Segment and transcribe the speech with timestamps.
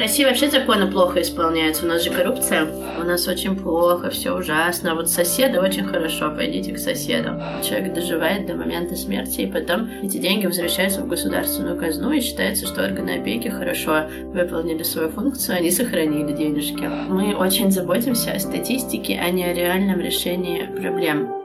[0.00, 1.84] России вообще законы плохо исполняются.
[1.84, 2.66] У нас же коррупция.
[2.98, 4.94] У нас очень плохо, все ужасно.
[4.94, 6.30] Вот соседа очень хорошо.
[6.30, 7.40] Пойдите к соседу.
[7.62, 12.66] Человек доживает до момента смерти, и потом эти деньги возвращаются в государственную казну, и считается,
[12.66, 16.88] что органы опеки хорошо выполнили свою функцию, они сохранили денежки.
[17.08, 21.39] Мы очень заботимся о статистике, а не о реальном решении проблем.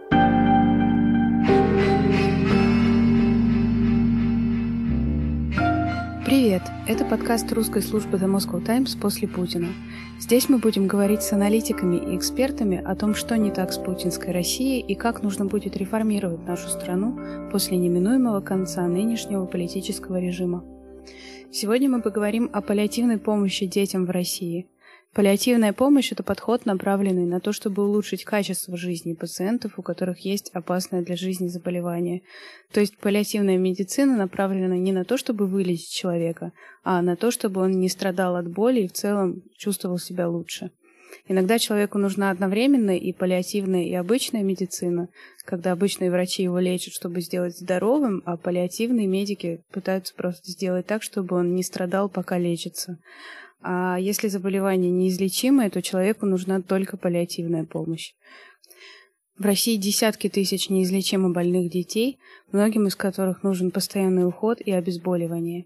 [6.46, 6.62] Привет!
[6.88, 9.70] Это подкаст русской службы The Moscow Times после Путина.
[10.20, 14.32] Здесь мы будем говорить с аналитиками и экспертами о том, что не так с путинской
[14.32, 20.64] Россией и как нужно будет реформировать нашу страну после неминуемого конца нынешнего политического режима.
[21.52, 24.68] Сегодня мы поговорим о паллиативной помощи детям в России–
[25.16, 30.50] Паллиативная помощь– это подход, направленный на то, чтобы улучшить качество жизни пациентов, у которых есть
[30.52, 32.22] опасное для жизни заболевание.
[32.74, 36.52] То есть паллиативная медицина направлена не на то, чтобы вылечить человека,
[36.84, 40.72] а на то, чтобы он не страдал от боли и в целом чувствовал себя лучше.
[41.30, 45.08] Иногда человеку нужна одновременно и паллиативная, и обычная медицина,
[45.46, 51.04] когда обычные врачи его лечат, чтобы сделать здоровым, а паллиативные медики пытаются просто сделать так,
[51.04, 53.00] чтобы он не страдал, пока лечится.
[53.62, 58.14] А если заболевание неизлечимое, то человеку нужна только паллиативная помощь.
[59.38, 62.20] В России десятки тысяч неизлечимо больных детей,
[62.52, 65.66] многим из которых нужен постоянный уход и обезболивание.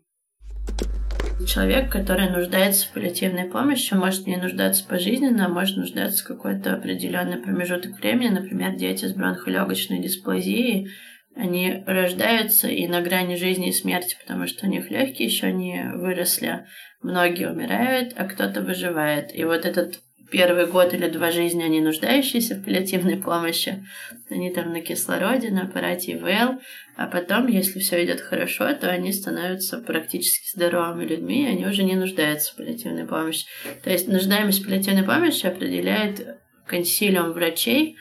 [1.47, 6.73] Человек, который нуждается в паллиативной помощи, может не нуждаться пожизненно, а может нуждаться в какой-то
[6.73, 8.29] определенный промежуток времени.
[8.29, 10.89] Например, дети с бронхолегочной дисплазией,
[11.35, 15.91] они рождаются и на грани жизни и смерти, потому что у них легкие еще не
[15.95, 16.65] выросли.
[17.01, 19.33] Многие умирают, а кто-то выживает.
[19.33, 23.83] И вот этот первый год или два жизни они нуждающиеся в паллиативной помощи.
[24.29, 26.59] Они там на кислороде, на аппарате ИВЛ.
[26.95, 31.83] А потом, если все идет хорошо, то они становятся практически здоровыми людьми, и они уже
[31.83, 33.45] не нуждаются в паллиативной помощи.
[33.83, 37.97] То есть нуждаемость паллиативной помощи определяет консилиум врачей,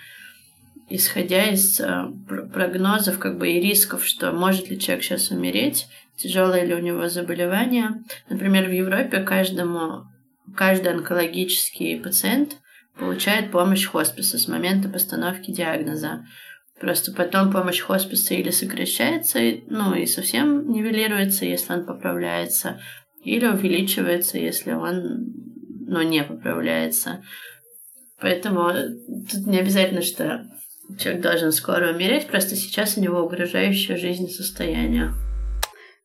[0.90, 2.06] исходя из э,
[2.52, 5.86] прогнозов как бы и рисков, что может ли человек сейчас умереть,
[6.18, 8.02] тяжелое ли у него заболевание.
[8.28, 10.04] Например, в Европе каждому,
[10.56, 12.56] каждый онкологический пациент
[12.98, 16.26] получает помощь хосписа с момента постановки диагноза.
[16.80, 22.80] Просто потом помощь хосписа или сокращается, ну и совсем нивелируется, если он поправляется,
[23.24, 25.32] или увеличивается, если он
[25.86, 27.24] ну, не поправляется.
[28.20, 28.70] Поэтому
[29.30, 30.46] тут не обязательно, что
[30.98, 35.12] человек должен скоро умереть, просто сейчас у него угрожающее жизни состояние.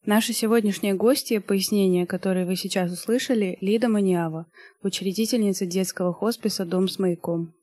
[0.06, 4.48] Наши сегодняшние гости, пояснения, которые вы сейчас услышали, Лида Маниава,
[4.82, 7.54] учредительница детского хосписа «Дом с маяком».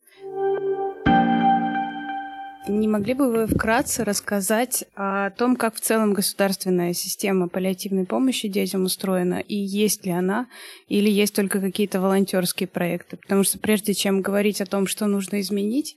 [2.67, 8.49] Не могли бы вы вкратце рассказать о том, как в целом государственная система паллиативной помощи
[8.49, 10.47] детям устроена, и есть ли она,
[10.89, 13.19] или есть только какие-то волонтерские проекты?
[13.19, 15.97] Потому что прежде чем говорить о том, что нужно изменить,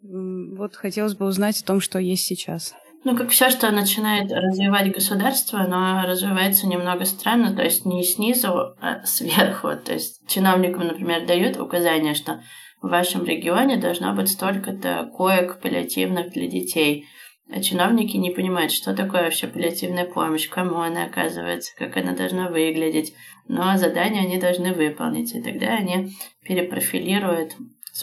[0.00, 2.74] вот хотелось бы узнать о том, что есть сейчас.
[3.04, 8.74] Ну, как все, что начинает развивать государство, оно развивается немного странно, то есть не снизу,
[8.80, 9.70] а сверху.
[9.76, 12.42] То есть чиновникам, например, дают указание, что
[12.82, 17.06] в вашем регионе должно быть столько-то коек паллиативных для детей.
[17.48, 22.48] А чиновники не понимают, что такое вообще паллиативная помощь, кому она оказывается, как она должна
[22.48, 23.14] выглядеть.
[23.46, 26.10] Но задания они должны выполнить, и тогда они
[26.42, 27.52] перепрофилируют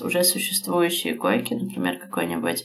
[0.02, 2.64] уже существующие койки, например, какой-нибудь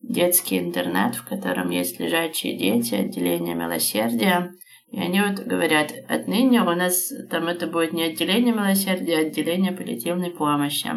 [0.00, 4.52] детский интернат, в котором есть лежачие дети, отделение милосердия.
[4.90, 9.72] И они вот говорят, отныне у нас там это будет не отделение милосердия, а отделение
[9.72, 10.90] паллиативной помощи.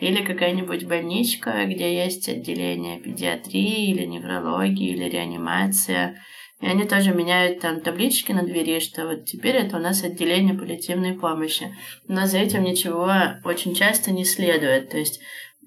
[0.00, 6.20] Или какая-нибудь больничка, где есть отделение педиатрии или неврологии или реанимация.
[6.60, 10.54] И они тоже меняют там таблички на двери, что вот теперь это у нас отделение
[10.54, 11.74] паллиативной помощи.
[12.08, 13.10] Но за этим ничего
[13.44, 14.90] очень часто не следует.
[14.90, 15.20] То есть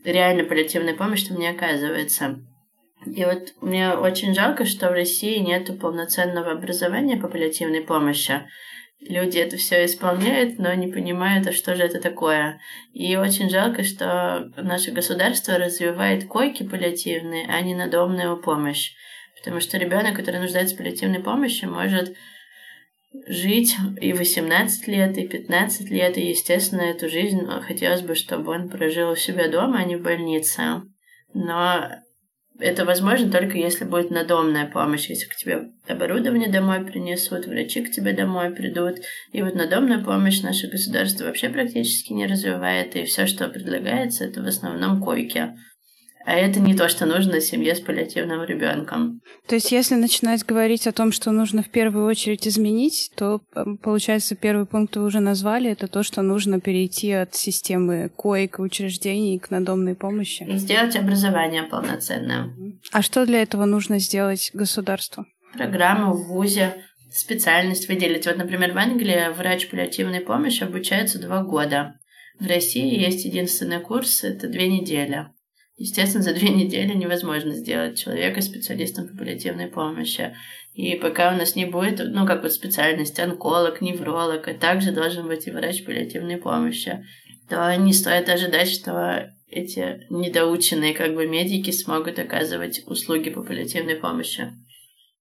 [0.04, 2.44] реально паллиативная помощь там не оказывается.
[3.06, 8.42] И вот мне очень жалко, что в России нет полноценного образования паллиативной помощи.
[9.00, 12.60] Люди это все исполняют, но не понимают, а что же это такое.
[12.94, 18.92] И очень жалко, что наше государство развивает койки паллиативные, а не надомную помощь.
[19.38, 22.16] Потому что ребенок, который нуждается в паллиативной помощи, может
[23.28, 28.70] жить и 18 лет, и 15 лет, и, естественно, эту жизнь хотелось бы, чтобы он
[28.70, 30.82] прожил у себя дома, а не в больнице.
[31.34, 31.90] Но
[32.64, 37.92] это возможно только если будет надомная помощь, если к тебе оборудование домой принесут, врачи к
[37.92, 39.00] тебе домой придут.
[39.34, 44.42] И вот надомная помощь наше государство вообще практически не развивает, и все, что предлагается, это
[44.42, 45.54] в основном койки.
[46.26, 49.20] А это не то, что нужно семье с паллиативным ребенком.
[49.48, 53.42] То есть, если начинать говорить о том, что нужно в первую очередь изменить, то,
[53.82, 58.62] получается, первый пункт вы уже назвали, это то, что нужно перейти от системы коек и
[58.62, 60.48] учреждений к надомной помощи.
[60.58, 62.54] Сделать образование полноценное.
[62.92, 65.26] А что для этого нужно сделать государству?
[65.54, 66.76] Программу в ВУЗе,
[67.12, 68.26] специальность выделить.
[68.26, 71.96] Вот, например, в Англии врач паллиативной помощи обучается два года.
[72.40, 75.28] В России есть единственный курс, это две недели.
[75.84, 80.34] Естественно, за две недели невозможно сделать человека специалистом по паллиативной помощи.
[80.74, 85.28] И пока у нас не будет, ну, как вот специальность онколог, невролог, а также должен
[85.28, 87.06] быть и врач паллиативной помощи,
[87.50, 93.96] то не стоит ожидать, что эти недоученные как бы медики смогут оказывать услуги по паллиативной
[93.96, 94.54] помощи.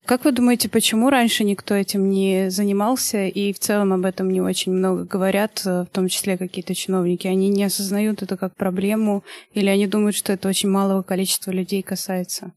[0.04, 4.40] Как вы думаете, почему раньше никто этим не занимался и в целом об этом не
[4.40, 7.28] очень много говорят, э, в том числе какие-то чиновники?
[7.28, 9.22] Они не осознают это как проблему
[9.54, 12.52] или они думают, что это очень малого количества людей касается?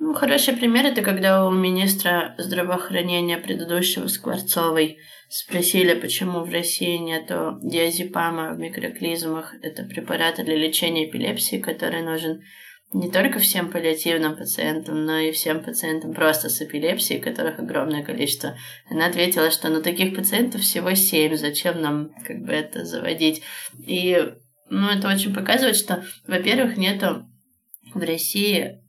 [0.00, 4.98] Ну, хороший пример это когда у министра здравоохранения предыдущего Скворцовой
[5.28, 9.54] спросили, почему в России нету диазепама в микроклизмах.
[9.62, 12.42] Это препараты для лечения эпилепсии, который нужен
[12.92, 18.56] не только всем паллиативным пациентам, но и всем пациентам просто с эпилепсией, которых огромное количество.
[18.88, 23.42] Она ответила, что ну таких пациентов всего семь, зачем нам как бы это заводить?
[23.78, 24.34] И
[24.70, 27.28] ну, это очень показывает, что, во-первых, нету
[27.94, 28.80] в России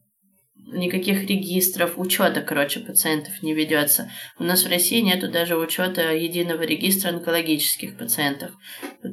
[0.71, 4.11] никаких регистров, учета, короче, пациентов не ведется.
[4.39, 8.51] У нас в России нету даже учета единого регистра онкологических пациентов.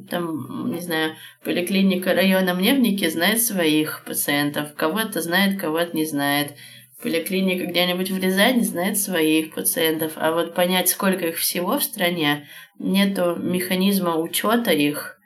[0.09, 6.55] Там, не знаю, поликлиника района Мневники знает своих пациентов, кого-то знает, кого-то не знает.
[7.01, 12.47] Поликлиника где-нибудь в Рязани знает своих пациентов, а вот понять, сколько их всего в стране,
[12.77, 15.17] нету механизма учета их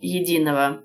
[0.00, 0.84] единого.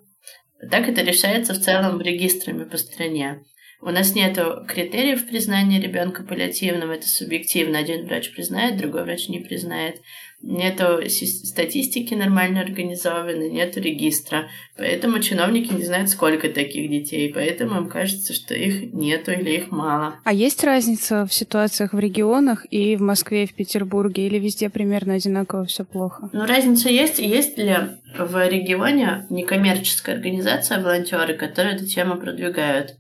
[0.72, 3.44] Так это решается в целом регистрами по стране.
[3.86, 7.80] У нас нет критериев признания ребенка паллиативным, это субъективно.
[7.80, 9.98] Один врач признает, другой врач не признает.
[10.42, 14.48] Нету статистики нормально организованной, нету регистра.
[14.78, 17.32] Поэтому чиновники не знают, сколько таких детей.
[17.34, 20.16] Поэтому им кажется, что их нету или их мало.
[20.24, 24.28] А есть разница в ситуациях в регионах и в Москве, и в Петербурге?
[24.28, 26.30] Или везде примерно одинаково все плохо?
[26.32, 27.20] Ну, разница есть.
[27.20, 27.76] Есть ли
[28.18, 32.96] в регионе некоммерческая организация, волонтеры, которые эту тему продвигают?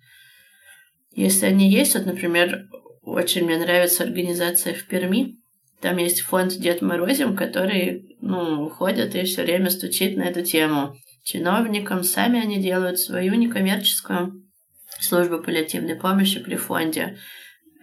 [1.15, 2.68] Если они есть, вот, например,
[3.04, 5.36] очень мне нравится организация в Перми.
[5.81, 10.95] Там есть фонд Дед Морозим, который, ну, ходит и все время стучит на эту тему.
[11.24, 14.44] Чиновникам сами они делают свою некоммерческую
[15.00, 17.18] службу паллиативной помощи при фонде.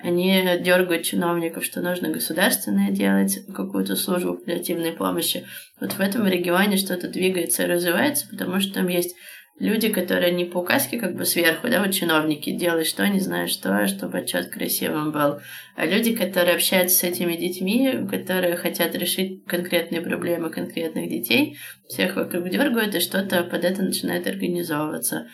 [0.02, 5.46] Они дергают чиновников, что нужно государственное делать, какую-то службу паллиативной помощи.
[5.78, 9.14] Вот в этом регионе что-то двигается и развивается, потому что там есть
[9.60, 13.46] люди, которые не по указке как бы сверху, да, вот чиновники делают что, не знаю
[13.46, 15.40] что, чтобы отчет красивым был,
[15.76, 22.16] а люди, которые общаются с этими детьми, которые хотят решить конкретные проблемы конкретных детей, всех
[22.16, 25.28] вокруг дергают, и что-то под это начинает организовываться.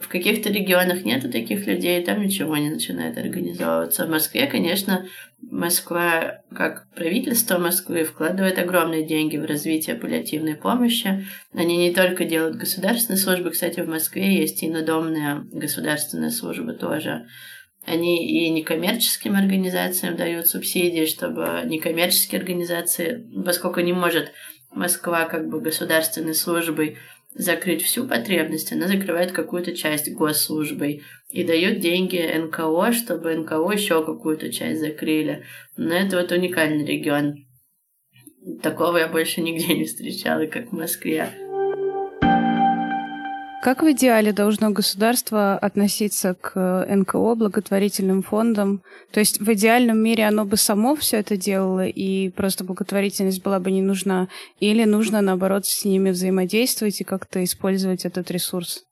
[0.00, 4.06] В каких-то регионах нету таких людей, там ничего не начинает организовываться.
[4.06, 5.06] В Москве, конечно,
[5.40, 11.26] Москва, как правительство Москвы, вкладывает огромные деньги в развитие паллиативной помощи.
[11.52, 17.26] Они не только делают государственные службы, кстати, в Москве есть и надомная государственная служба тоже.
[17.84, 24.30] Они и некоммерческим организациям дают субсидии, чтобы некоммерческие организации, поскольку не может
[24.70, 26.98] Москва как бы государственной службой
[27.34, 34.04] закрыть всю потребность, она закрывает какую-то часть госслужбой и дает деньги НКО, чтобы НКО еще
[34.04, 35.44] какую-то часть закрыли.
[35.76, 37.46] Но это вот уникальный регион.
[38.62, 41.30] Такого я больше нигде не встречала, как в Москве.
[43.62, 48.82] Как в идеале должно государство относиться к э, НКО, благотворительным фондам?
[49.12, 53.60] То есть в идеальном мире оно бы само все это делало, и просто благотворительность была
[53.60, 54.26] бы не нужна?
[54.58, 58.82] Или нужно, наоборот, с ними взаимодействовать и как-то использовать этот ресурс?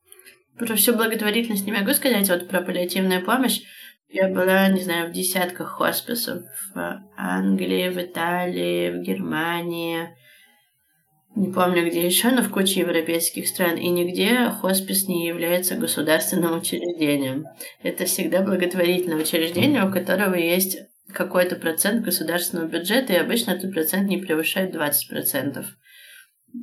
[0.57, 3.63] Про всю благотворительность не могу сказать, вот про паллиативную помощь.
[4.09, 10.11] Я была, не знаю, в десятках хосписов в Англии, в Италии, в Германии,
[11.37, 16.59] не помню где еще, но в куче европейских стран, и нигде хоспис не является государственным
[16.59, 17.47] учреждением.
[17.83, 20.79] Это всегда благотворительное учреждение, у которого есть
[21.13, 25.65] какой-то процент государственного бюджета, и обычно этот процент не превышает 20%.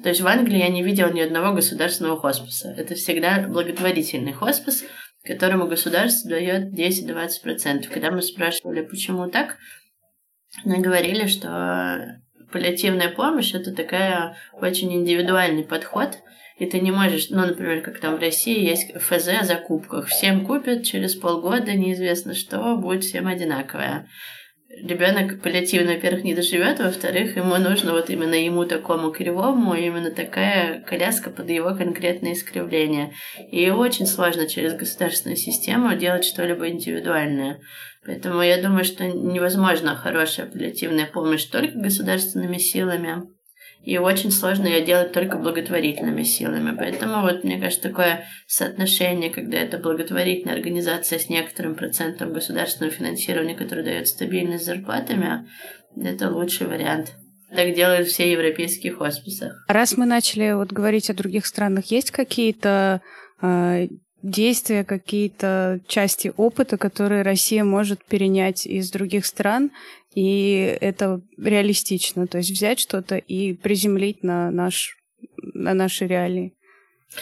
[0.03, 2.73] То есть в Англии я не видела ни одного государственного хосписа.
[2.77, 4.83] Это всегда благотворительный хоспис,
[5.23, 7.87] которому государство дает 10-20%.
[7.87, 9.57] Когда мы спрашивали, почему так,
[10.65, 12.19] мы говорили, что
[12.51, 16.19] паллиативная помощь это такая очень индивидуальный подход,
[16.57, 20.07] и ты не можешь, ну, например, как там в России есть ФЗ о закупках.
[20.07, 24.07] Всем купят, через полгода неизвестно что, будет всем одинаковое
[24.81, 30.81] ребенок паллиативно, во-первых, не доживет, во-вторых, ему нужно вот именно ему такому кривому, именно такая
[30.81, 33.13] коляска под его конкретное искривление.
[33.51, 37.59] И очень сложно через государственную систему делать что-либо индивидуальное.
[38.07, 43.23] Поэтому я думаю, что невозможно хорошая паллиативная помощь только государственными силами,
[43.83, 46.73] и очень сложно ее делать только благотворительными силами.
[46.75, 53.55] Поэтому вот, мне кажется, такое соотношение, когда это благотворительная организация с некоторым процентом государственного финансирования,
[53.55, 55.45] которое дает стабильность зарплатами,
[56.01, 57.13] это лучший вариант.
[57.53, 59.51] Так делают все европейские хосписы.
[59.67, 63.01] Раз мы начали вот говорить о других странах, есть какие-то
[63.41, 63.87] э,
[64.23, 69.71] действия, какие-то части опыта, которые Россия может перенять из других стран
[70.17, 74.97] и это реалистично, то есть взять что-то и приземлить на, наш,
[75.53, 76.55] на наши реалии.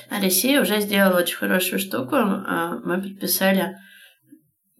[0.09, 2.15] А Россия уже сделала очень хорошую штуку.
[2.15, 3.75] А, мы подписали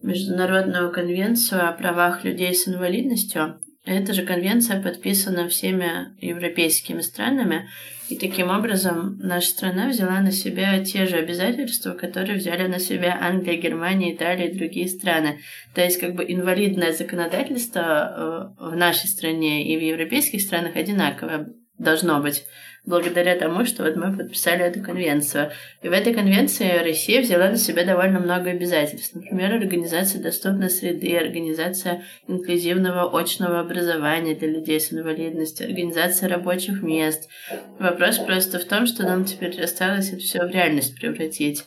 [0.02, 3.60] Международную конвенцию о правах людей с инвалидностью.
[3.86, 7.68] Эта же конвенция подписана всеми европейскими странами,
[8.08, 13.16] и таким образом наша страна взяла на себя те же обязательства, которые взяли на себя
[13.20, 15.38] Англия, Германия, Италия и другие страны.
[15.72, 21.48] То есть как бы инвалидное законодательство э, в нашей стране и в европейских странах одинаковое
[21.78, 22.44] должно быть
[22.86, 25.50] благодаря тому, что вот мы подписали эту конвенцию.
[25.82, 29.14] И в этой конвенции Россия взяла на себя довольно много обязательств.
[29.14, 37.28] Например, организация доступной среды, организация инклюзивного очного образования для людей с инвалидностью, организация рабочих мест.
[37.78, 41.64] Вопрос просто в том, что нам теперь осталось это все в реальность превратить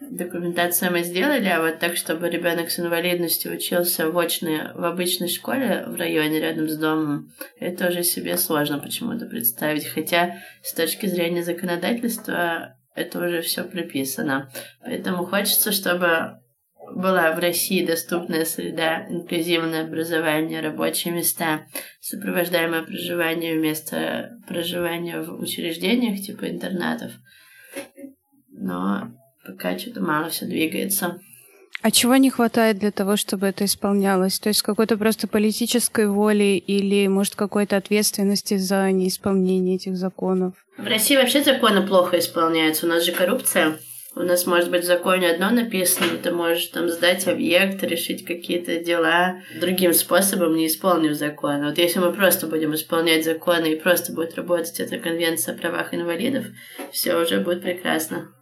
[0.00, 5.28] документацию мы сделали, а вот так, чтобы ребенок с инвалидностью учился в очной, в обычной
[5.28, 9.86] школе в районе рядом с домом, это уже себе сложно почему-то представить.
[9.86, 14.50] Хотя с точки зрения законодательства это уже все прописано.
[14.80, 16.40] Поэтому хочется, чтобы
[16.94, 21.66] была в России доступная среда, инклюзивное образование, рабочие места,
[22.00, 27.12] сопровождаемое проживание вместо проживания в учреждениях типа интернатов.
[28.50, 29.12] Но
[29.46, 31.20] пока что-то мало все двигается.
[31.82, 34.38] А чего не хватает для того, чтобы это исполнялось?
[34.38, 40.54] То есть какой-то просто политической воли или, может, какой-то ответственности за неисполнение этих законов?
[40.78, 42.86] В России вообще законы плохо исполняются.
[42.86, 43.78] У нас же коррупция.
[44.18, 48.82] У нас может быть в законе одно написано, ты можешь там сдать объект, решить какие-то
[48.82, 51.62] дела другим способом, не исполнив закон.
[51.62, 55.92] Вот если мы просто будем исполнять законы и просто будет работать эта конвенция о правах
[55.92, 56.46] инвалидов,
[56.92, 58.32] все уже будет прекрасно.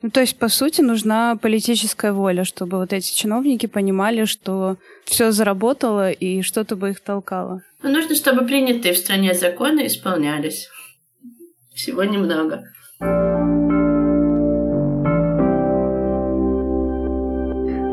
[0.00, 5.32] Ну, то есть, по сути, нужна политическая воля, чтобы вот эти чиновники понимали, что все
[5.32, 7.62] заработало и что-то бы их толкало.
[7.82, 10.68] Ну, нужно, чтобы принятые в стране законы исполнялись.
[11.74, 12.64] Всего немного.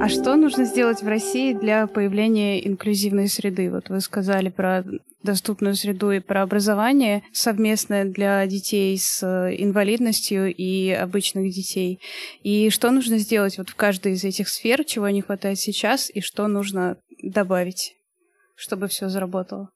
[0.06, 3.72] А что нужно сделать в России для появления инклюзивной среды?
[3.72, 4.84] Вот вы сказали про
[5.26, 12.00] доступную среду и про образование совместное для детей с инвалидностью и обычных детей.
[12.44, 16.22] И что нужно сделать вот в каждой из этих сфер, чего не хватает сейчас, и
[16.22, 17.96] что нужно добавить,
[18.56, 19.70] чтобы все заработало?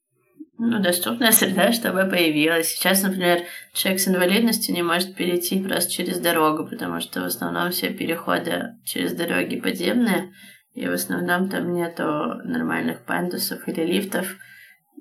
[0.59, 2.67] ну, доступная среда, чтобы появилась.
[2.67, 7.71] Сейчас, например, человек с инвалидностью не может перейти просто через дорогу, потому что в основном
[7.71, 10.33] все переходы через дороги подземные,
[10.73, 12.03] и в основном там нету
[12.43, 14.35] нормальных пандусов или лифтов.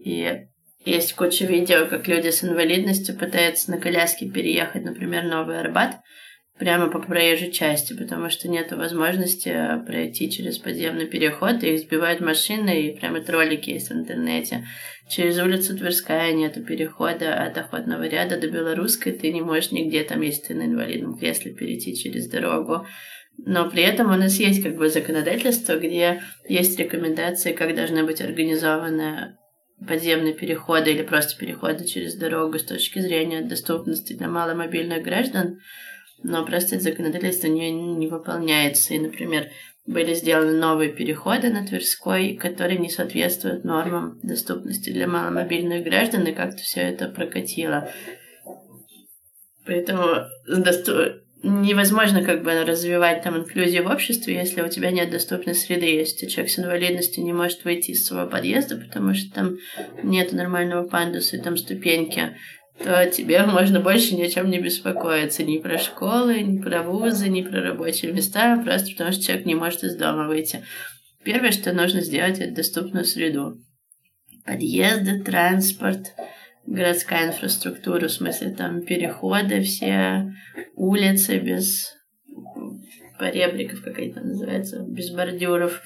[0.09, 0.47] И
[0.87, 5.97] есть куча видео, как люди с инвалидностью пытаются на коляске переехать, например, Новый Арбат,
[6.59, 9.55] прямо по проезжей части, потому что нет возможности
[9.87, 14.67] пройти через подземный переход, и их сбивают машины, и прямо ролики есть в интернете.
[15.11, 20.23] Через улицу Тверская нету перехода от охотного ряда до Белорусской, ты не можешь нигде там,
[20.23, 22.87] если ты на инвалидном кресле, перейти через дорогу.
[23.37, 28.23] Но при этом у нас есть как бы законодательство, где есть рекомендации, как должны быть
[28.23, 29.37] организованы
[29.87, 35.59] подземные переходы или просто переходы через дорогу с точки зрения доступности для маломобильных граждан
[36.23, 38.95] но просто это законодательство не, не выполняется.
[38.95, 39.51] И, например,
[39.87, 46.33] были сделаны новые переходы на Тверской, которые не соответствуют нормам доступности для маломобильных граждан, и
[46.33, 47.91] как-то все это прокатило.
[49.65, 51.23] Поэтому доступ...
[51.43, 56.27] невозможно как бы развивать там инклюзию в обществе, если у тебя нет доступной среды, если
[56.27, 59.57] человек с инвалидностью не может выйти из своего подъезда, потому что там
[60.03, 62.37] нет нормального пандуса и там ступеньки,
[62.83, 65.45] то тебе можно больше ни о чем не беспокоиться.
[65.45, 69.55] Ни про школы, ни про вузы, ни про рабочие места, просто потому что человек не
[69.55, 70.65] может из дома выйти.
[71.25, 73.59] Первое, что нужно сделать, это доступную среду.
[74.45, 76.15] Подъезды, транспорт,
[76.69, 80.33] городская инфраструктура, в смысле там переходы все,
[80.75, 81.95] улицы без
[83.19, 85.83] поребриков, как это называется, без бордюров.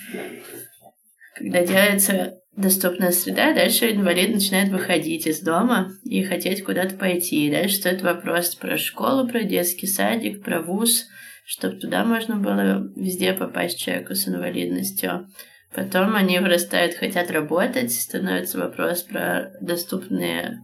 [1.35, 7.51] Когда делается доступная среда, дальше инвалид начинает выходить из дома и хотеть куда-то пойти.
[7.51, 11.07] дальше стоит вопрос про школу, про детский садик, про вуз,
[11.47, 15.29] чтобы туда можно было везде попасть человеку с инвалидностью.
[15.75, 20.61] Потом они вырастают, хотят работать, становится вопрос про доступные,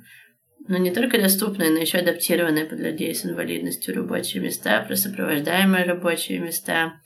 [0.67, 5.85] ну не только доступные, но еще адаптированные под людей с инвалидностью рабочие места, про сопровождаемые
[5.85, 7.01] рабочие места.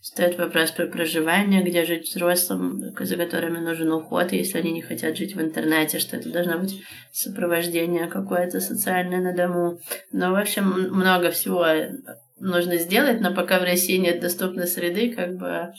[0.00, 5.16] Стоит вопрос про проживание, где жить взрослым, за которыми нужен уход, если они не хотят
[5.16, 6.80] жить в интернете, что это должно быть
[7.12, 9.80] сопровождение какое-то социальное на дому.
[10.12, 11.66] Но, в общем, много всего
[12.38, 15.72] нужно сделать, но пока в России нет доступной среды, как бы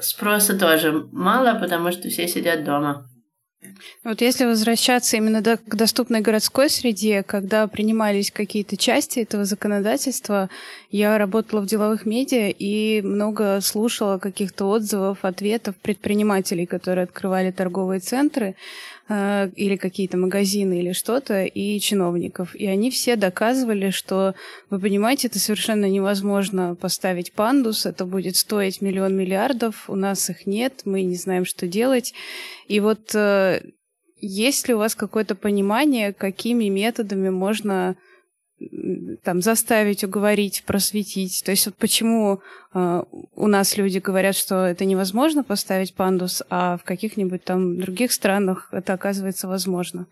[0.00, 3.06] Спроса тоже мало, потому что все сидят дома.
[4.04, 10.48] Вот если возвращаться именно до, к доступной городской среде, когда принимались какие-то части этого законодательства,
[10.90, 18.00] я работала в деловых медиа и много слушала каких-то отзывов, ответов предпринимателей, которые открывали торговые
[18.00, 18.56] центры.
[19.12, 22.54] Э, или какие-то магазины или что-то, и чиновников.
[22.54, 24.36] И они все доказывали, что,
[24.70, 30.46] вы понимаете, это совершенно невозможно поставить пандус, это будет стоить миллион миллиардов, у нас их
[30.46, 32.14] нет, мы не знаем, что делать.
[32.68, 33.62] И вот э,
[34.20, 37.96] есть ли у вас какое-то понимание, какими методами можно
[39.22, 41.42] там заставить, уговорить, просветить.
[41.44, 42.40] То есть вот почему
[42.74, 43.02] э,
[43.34, 48.68] у нас люди говорят, что это невозможно поставить пандус, а в каких-нибудь там других странах
[48.72, 50.06] это оказывается возможно.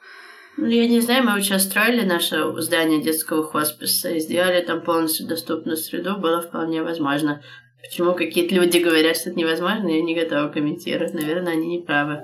[0.57, 5.26] Ну, я не знаю, мы вообще строили наше здание детского хосписа и сделали там полностью
[5.26, 7.43] доступную среду, было вполне возможно.
[7.81, 11.14] Почему какие-то люди говорят, что это невозможно, я не готова комментировать.
[11.14, 12.23] Наверное, они не правы.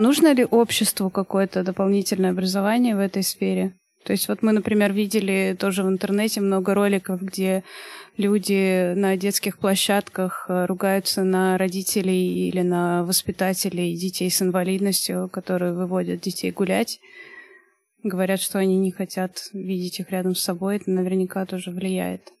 [0.00, 3.74] Нужно ли обществу какое-то дополнительное образование в этой сфере?
[4.06, 7.64] То есть вот мы, например, видели тоже в интернете много роликов, где
[8.16, 15.74] люди на детских площадках э, ругаются на родителей или на воспитателей детей с инвалидностью, которые
[15.74, 16.98] выводят детей гулять.
[18.02, 20.76] Говорят, что они не хотят видеть их рядом с собой.
[20.76, 22.32] Это наверняка тоже влияет.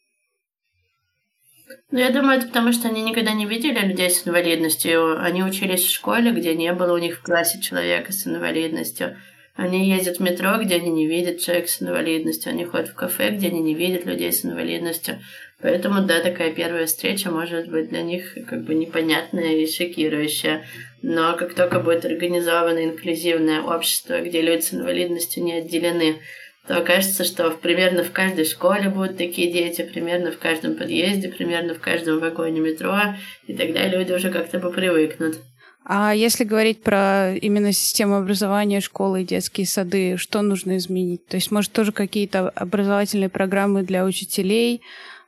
[1.90, 5.20] Ну, я думаю, это потому, что они никогда не видели людей с инвалидностью.
[5.20, 9.16] Они учились в школе, где не было у них в классе человека с инвалидностью.
[9.56, 12.50] Они ездят в метро, где они не видят человека с инвалидностью.
[12.50, 15.18] Они ходят в кафе, где они не видят людей с инвалидностью.
[15.60, 20.64] Поэтому, да, такая первая встреча может быть для них как бы непонятная и шокирующая.
[21.02, 26.20] Но как только будет организовано инклюзивное общество, где люди с инвалидностью не отделены
[26.66, 31.74] то кажется, что примерно в каждой школе будут такие дети, примерно в каждом подъезде, примерно
[31.74, 32.98] в каждом вагоне метро,
[33.46, 35.38] и тогда люди уже как-то попривыкнут.
[35.84, 41.26] А если говорить про именно систему образования, школы и детские сады, что нужно изменить?
[41.26, 44.82] То есть, может, тоже какие-то образовательные программы для учителей,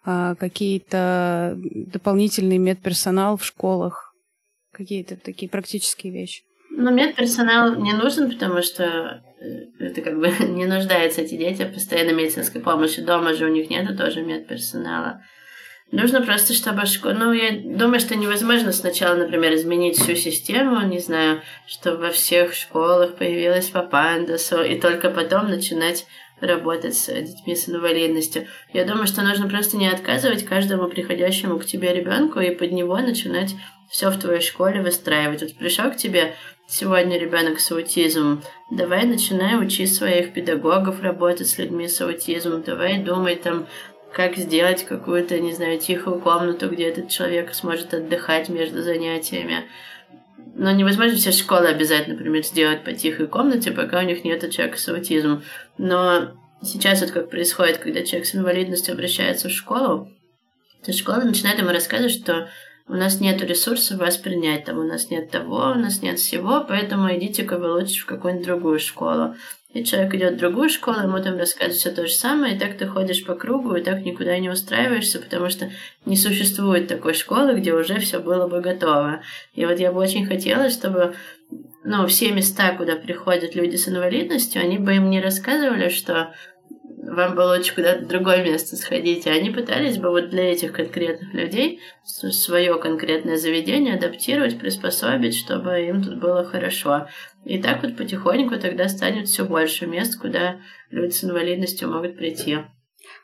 [0.04, 4.14] а, какие-то дополнительный медперсонал в школах,
[4.72, 6.42] какие-то такие практические вещи?
[6.70, 9.22] Ну, медперсонал не нужен, потому что
[9.78, 13.02] это как бы не нуждаются эти дети в постоянной медицинской помощи.
[13.02, 15.22] Дома же у них нет тоже медперсонала.
[15.90, 17.12] Нужно просто, чтобы школа...
[17.12, 22.54] Ну, я думаю, что невозможно сначала, например, изменить всю систему, не знаю, чтобы во всех
[22.54, 26.06] школах появилась по пандасу, и только потом начинать
[26.40, 28.46] работать с детьми с инвалидностью.
[28.72, 32.96] Я думаю, что нужно просто не отказывать каждому приходящему к тебе ребенку и под него
[32.96, 33.54] начинать
[33.90, 35.42] все в твоей школе выстраивать.
[35.42, 36.34] Вот пришел к тебе
[36.66, 42.98] сегодня ребенок с аутизмом, давай начинай учить своих педагогов работать с людьми с аутизмом, давай
[42.98, 43.66] думай там,
[44.12, 49.64] как сделать какую-то, не знаю, тихую комнату, где этот человек сможет отдыхать между занятиями.
[50.54, 54.78] Но невозможно все школы обязательно, например, сделать по тихой комнате, пока у них нет человека
[54.78, 55.42] с аутизмом.
[55.78, 60.10] Но сейчас вот как происходит, когда человек с инвалидностью обращается в школу,
[60.84, 62.48] то школа начинает ему рассказывать, что
[62.88, 66.64] у нас нет ресурсов вас принять, там у нас нет того, у нас нет всего,
[66.66, 69.34] поэтому идите-ка вы лучше в какую-нибудь другую школу.
[69.72, 72.76] И человек идет в другую школу, ему там рассказывают все то же самое, и так
[72.76, 75.70] ты ходишь по кругу, и так никуда не устраиваешься, потому что
[76.04, 79.22] не существует такой школы, где уже все было бы готово.
[79.54, 81.14] И вот я бы очень хотела, чтобы
[81.84, 86.34] ну, все места, куда приходят люди с инвалидностью, они бы им не рассказывали, что
[87.12, 89.26] вам было лучше куда-то в другое место сходить.
[89.26, 95.82] И они пытались бы вот для этих конкретных людей свое конкретное заведение адаптировать, приспособить, чтобы
[95.82, 97.06] им тут было хорошо.
[97.44, 100.56] И так вот потихоньку тогда станет все больше мест, куда
[100.90, 102.58] люди с инвалидностью могут прийти.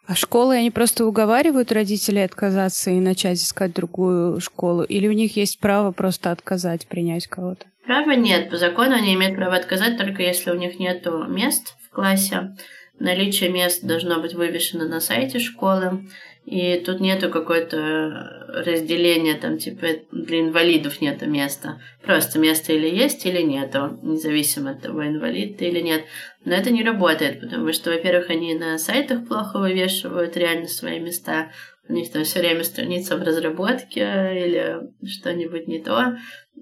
[0.06, 4.82] А школы, они просто уговаривают родителей отказаться и начать искать другую школу?
[4.82, 7.66] Или у них есть право просто отказать, принять кого-то?
[7.84, 8.50] Права нет.
[8.50, 12.54] По закону они имеют право отказать только если у них нет мест в классе.
[13.00, 16.04] Наличие мест должно быть вывешено на сайте школы.
[16.44, 21.78] И тут нету какое-то разделения, там, типа, для инвалидов нету места.
[22.02, 26.04] Просто место или есть, или нету, независимо от того, инвалид ты или нет.
[26.46, 31.50] Но это не работает, потому что, во-первых, они на сайтах плохо вывешивают реально свои места.
[31.86, 36.16] У них там все время страница в разработке или что-нибудь не то.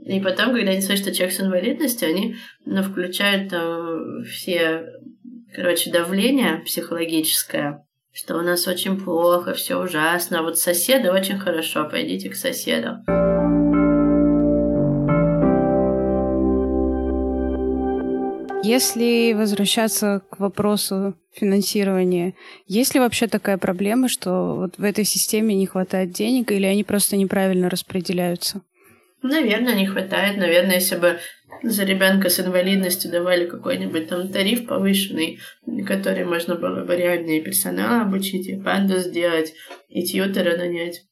[0.05, 4.85] И потом, когда они слышат, что человек с инвалидностью, они ну, включают там все,
[5.55, 11.89] короче, давление психологическое, что у нас очень плохо, все ужасно, а вот соседы очень хорошо,
[11.89, 12.99] пойдите к соседу.
[18.63, 22.35] Если возвращаться к вопросу финансирования,
[22.67, 26.83] есть ли вообще такая проблема, что вот в этой системе не хватает денег или они
[26.83, 28.63] просто неправильно распределяются?
[29.23, 30.37] Наверное, не хватает.
[30.37, 31.19] Наверное, если бы
[31.63, 35.39] за ребенка с инвалидностью давали какой-нибудь там тариф повышенный,
[35.87, 39.55] который можно было бы реально и персонал обучить, и панду сделать,
[39.89, 41.05] и тьютера нанять.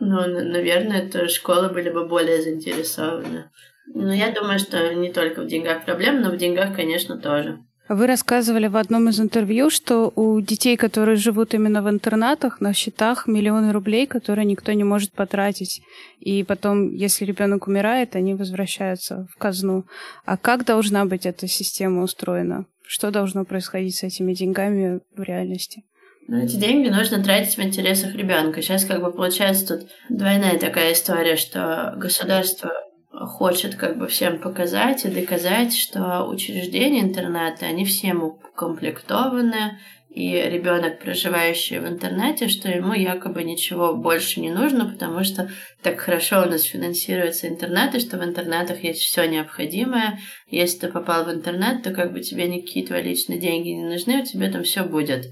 [0.00, 3.50] Ну, наверное, то школы были бы более заинтересованы.
[3.94, 7.58] Но я думаю, что не только в деньгах проблема, но в деньгах, конечно, тоже.
[7.94, 12.72] Вы рассказывали в одном из интервью, что у детей, которые живут именно в интернатах, на
[12.72, 15.82] счетах миллионы рублей, которые никто не может потратить.
[16.18, 19.84] И потом, если ребенок умирает, они возвращаются в казну.
[20.24, 22.64] А как должна быть эта система устроена?
[22.82, 25.82] Что должно происходить с этими деньгами в реальности?
[26.28, 28.62] Ну, эти деньги нужно тратить в интересах ребенка.
[28.62, 32.72] Сейчас как бы получается тут двойная такая история, что государство
[33.12, 39.78] хочет как бы всем показать и доказать, что учреждения интерната, они всем укомплектованы,
[40.14, 45.50] и ребенок, проживающий в интернете, что ему якобы ничего больше не нужно, потому что
[45.82, 50.18] так хорошо у нас финансируются интернаты, что в интернатах есть все необходимое.
[50.48, 54.20] Если ты попал в интернет, то как бы тебе никакие твои личные деньги не нужны,
[54.20, 55.30] у тебя там все будет.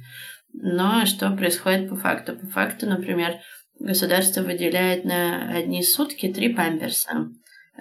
[0.54, 2.36] Но что происходит по факту?
[2.36, 3.34] По факту, например,
[3.78, 7.28] государство выделяет на одни сутки три памперса.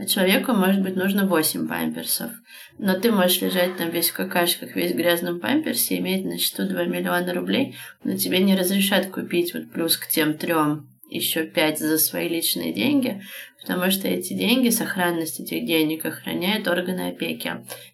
[0.07, 2.31] Человеку, может быть, нужно 8 памперсов.
[2.77, 6.67] Но ты можешь лежать там весь в какашках, весь в грязном памперсе, иметь на счету
[6.67, 11.79] 2 миллиона рублей, но тебе не разрешат купить вот плюс к тем трем еще 5
[11.79, 13.21] за свои личные деньги,
[13.59, 17.51] потому что эти деньги, сохранность этих денег охраняют органы опеки.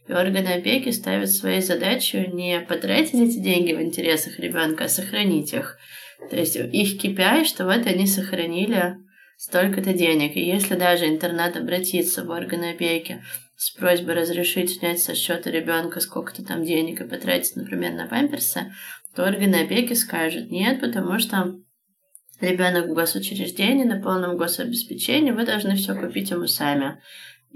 [0.07, 5.53] И органы опеки ставят своей задачей не потратить эти деньги в интересах ребенка, а сохранить
[5.53, 5.77] их.
[6.29, 8.97] То есть их KPI, что вот они сохранили
[9.37, 10.35] столько-то денег.
[10.35, 13.23] И если даже интернат обратится в органы опеки
[13.57, 18.73] с просьбой разрешить снять со счета ребенка сколько-то там денег и потратить, например, на памперсы,
[19.15, 21.55] то органы опеки скажут нет, потому что
[22.41, 27.01] ребенок в госучреждении на полном гособеспечении, вы должны все купить ему сами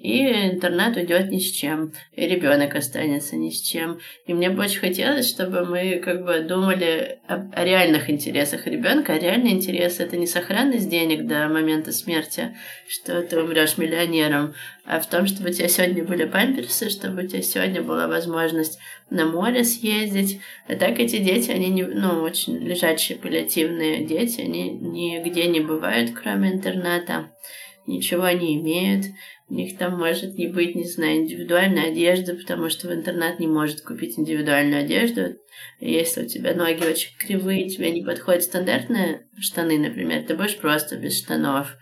[0.02, 4.00] и интернет уйдет ни с чем, и ребенок останется ни с чем.
[4.26, 9.14] И мне бы очень хотелось, чтобы мы как бы думали о, о реальных интересах ребенка,
[9.14, 12.56] а реальный интерес это не сохранность денег до момента смерти,
[12.88, 14.54] что ты умрешь миллионером,
[14.86, 18.80] а в том, чтобы у тебя сегодня были памперсы, чтобы у тебя сегодня была возможность
[19.10, 20.40] на море съездить.
[20.68, 26.12] А так эти дети, они не, ну, очень лежачие паллиативные дети, они нигде не бывают,
[26.12, 27.32] кроме интернета,
[27.86, 29.06] ничего не имеют,
[29.50, 33.48] у них там может не быть, не знаю, индивидуальной одежды, потому что в интернат не
[33.48, 35.36] может купить индивидуальную одежду.
[35.80, 40.98] Если у тебя ноги очень кривые, тебе не подходят стандартные штаны, например, ты будешь просто
[40.98, 41.76] без штанов.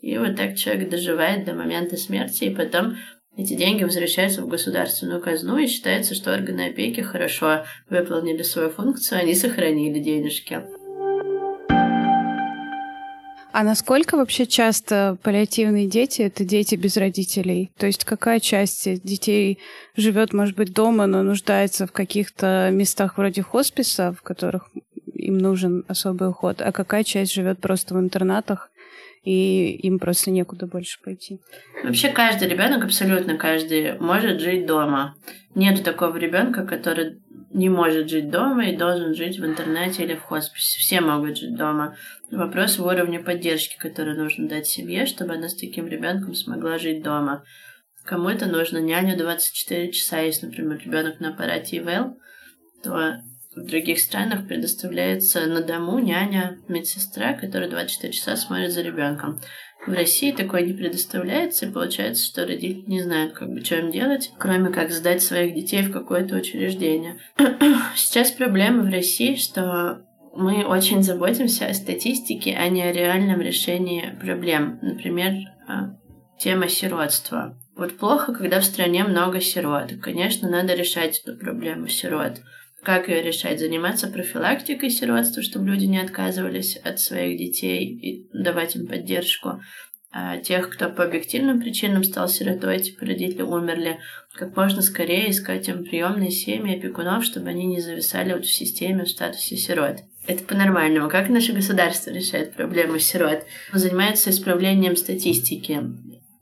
[0.00, 2.96] И вот так человек доживает до момента смерти, и потом
[3.36, 9.20] эти деньги возвращаются в государственную казну, и считается, что органы опеки хорошо выполнили свою функцию,
[9.20, 10.60] они сохранили денежки.
[13.52, 17.70] А насколько вообще часто паллиативные дети— это дети без родителей?
[17.76, 19.58] То есть какая часть детей
[19.94, 24.70] живет, может быть, дома, но нуждается в каких-то местах вроде хосписа, в которых
[25.14, 28.70] им нужен особый уход, а какая часть живет просто в интернатах,
[29.22, 31.38] и им просто некуда больше пойти.
[31.84, 35.14] Вообще каждый ребенок, абсолютно каждый, может жить дома.
[35.54, 37.20] Нет такого ребенка, который
[37.52, 40.78] не может жить дома и должен жить в интернете или в хосписе.
[40.80, 41.96] Все могут жить дома.
[42.32, 47.02] Вопрос в уровне поддержки, который нужно дать семье, чтобы она с таким ребенком смогла жить
[47.02, 47.44] дома.
[48.06, 50.20] Кому-то нужно няню 24 часа.
[50.20, 52.16] Если, например, ребенок на аппарате ИВЛ,
[52.82, 53.20] то
[53.54, 59.38] в других странах предоставляется на дому няня, медсестра, которая 24 часа смотрит за ребенком.
[59.86, 63.90] В России такое не предоставляется, и получается, что родители не знают, как бы, что им
[63.90, 67.18] делать, кроме как сдать своих детей в какое-то учреждение.
[67.94, 74.16] Сейчас проблема в России, что мы очень заботимся о статистике, а не о реальном решении
[74.20, 74.78] проблем.
[74.80, 75.32] Например,
[75.68, 75.96] а,
[76.38, 77.58] тема сиротства.
[77.76, 79.92] Вот плохо, когда в стране много сирот.
[80.02, 82.40] Конечно, надо решать эту проблему сирот.
[82.82, 83.60] Как ее решать?
[83.60, 89.60] Заниматься профилактикой сиротства, чтобы люди не отказывались от своих детей и давать им поддержку.
[90.10, 93.98] А тех, кто по объективным причинам стал сиротой, типа родители умерли,
[94.34, 99.04] как можно скорее искать им приемные семьи опекунов, чтобы они не зависали вот в системе
[99.04, 100.00] в статусе сирот.
[100.26, 101.08] Это по-нормальному.
[101.08, 103.44] Как наше государство решает проблему сирот?
[103.72, 105.80] Занимается исправлением статистики.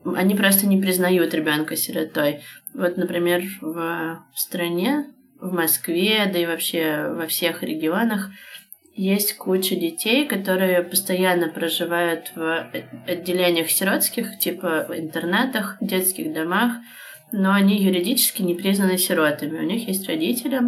[0.04, 2.40] Они просто не признают ребенка сиротой.
[2.74, 5.06] Вот, например, в стране,
[5.40, 8.30] в Москве, да и вообще во всех регионах
[8.94, 12.70] есть куча детей, которые постоянно проживают в
[13.06, 16.72] отделениях сиротских, типа в интернатах, детских домах,
[17.32, 19.58] но они юридически не признаны сиротами.
[19.58, 20.60] У них есть родители,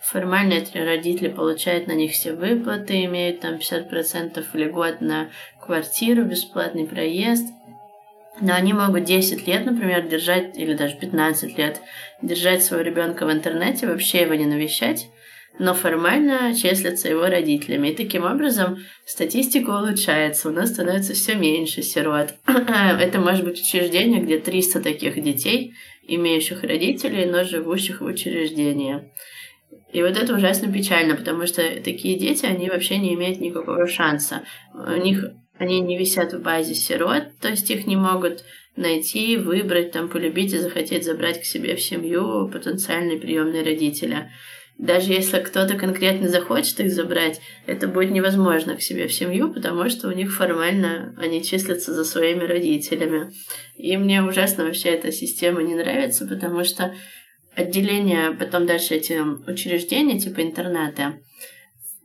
[0.00, 5.28] формально эти родители получают на них все выплаты, имеют там 50% льгот на
[5.60, 7.46] квартиру, бесплатный проезд.
[8.40, 11.80] Но они могут 10 лет, например, держать, или даже 15 лет,
[12.22, 15.08] держать своего ребенка в интернете, вообще его не навещать,
[15.58, 17.88] но формально числятся его родителями.
[17.88, 22.34] И таким образом статистика улучшается, у нас становится все меньше сирот.
[22.46, 25.74] Это может быть учреждение, где 300 таких детей,
[26.16, 29.10] имеющих родителей, но живущих в учреждении.
[29.92, 34.42] И вот это ужасно печально, потому что такие дети, они вообще не имеют никакого шанса.
[34.74, 35.24] У них
[35.58, 38.44] они не висят в базе сирот, то есть их не могут
[38.76, 44.30] найти, выбрать, там, полюбить и захотеть забрать к себе в семью потенциальные приемные родители.
[44.80, 49.90] Даже если кто-то конкретно захочет их забрать, это будет невозможно к себе в семью, потому
[49.90, 53.30] что у них формально они числятся за своими родителями.
[53.76, 56.94] И мне ужасно вообще эта система не нравится, потому что
[57.54, 61.18] отделение, потом дальше эти учреждения, типа интерната,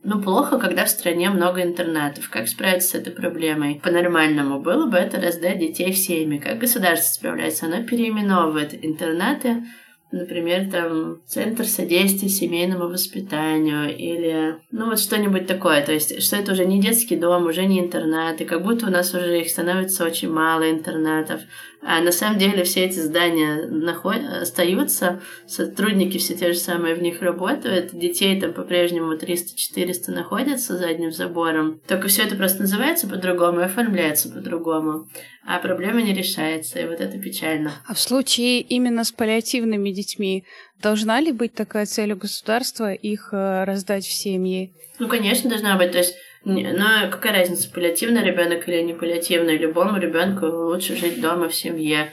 [0.04, 2.28] ну, плохо, когда в стране много интернатов.
[2.28, 3.80] Как справиться с этой проблемой?
[3.82, 6.38] По-нормальному было бы это раздать детей в семьи.
[6.38, 7.66] Как государство справляется?
[7.66, 9.64] Оно переименовывает интернаты
[10.12, 15.84] например, там центр содействия семейному воспитанию или ну вот что-нибудь такое.
[15.84, 18.90] То есть, что это уже не детский дом, уже не интернат, и как будто у
[18.90, 21.40] нас уже их становится очень мало интернатов.
[21.88, 24.16] А на самом деле все эти здания наход...
[24.42, 30.88] остаются, сотрудники все те же самые в них работают, детей там по-прежнему 300-400 находятся за
[30.88, 31.80] одним забором.
[31.86, 35.08] Только все это просто называется по-другому и оформляется по-другому.
[35.46, 37.70] А проблема не решается, и вот это печально.
[37.86, 40.44] А в случае именно с паллиативными детьми
[40.82, 44.72] должна ли быть такая цель у государства их э, раздать в семьи?
[44.98, 45.92] Ну, конечно, должна быть.
[45.92, 46.16] То есть
[46.48, 49.58] но какая разница, паллиативный ребенок или не паллиативный?
[49.58, 52.12] Любому ребенку лучше жить дома в семье.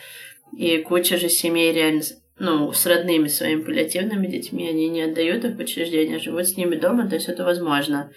[0.58, 2.02] И куча же семей реально
[2.40, 6.76] ну, с родными своими паллиативными детьми, они не отдают их в учреждения, живут с ними
[6.76, 8.12] дома, то есть это возможно.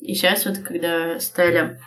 [0.00, 1.78] И сейчас вот, когда стали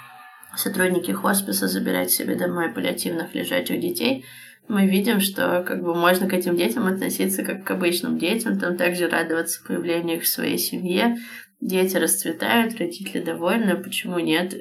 [0.55, 4.23] сотрудники хосписа забирать себе домой паллиативных лежачих детей,
[4.67, 8.77] мы видим, что как бы можно к этим детям относиться как к обычным детям, там
[8.77, 11.17] также радоваться появлению их в своей семье,
[11.63, 14.53] дети расцветают, родители довольны, почему нет?